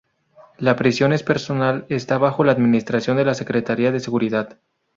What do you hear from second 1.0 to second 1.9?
es personal